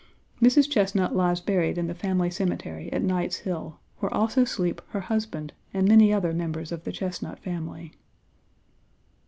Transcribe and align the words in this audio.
Mrs. 0.41 0.67
Chesnut 0.67 1.15
lies 1.15 1.41
buried 1.41 1.77
in 1.77 1.85
the 1.85 1.93
Page 1.93 1.99
xx 1.99 2.07
family 2.07 2.29
cemetery 2.31 2.91
at 2.91 3.03
Knight's 3.03 3.35
Hill, 3.45 3.77
where 3.99 4.11
also 4.11 4.43
sleep 4.45 4.81
her 4.87 5.01
husband 5.01 5.53
and 5.75 5.87
many 5.87 6.11
other 6.11 6.33
members 6.33 6.71
of 6.71 6.85
the 6.85 6.91
Chesnut 6.91 7.37
family." 7.37 7.93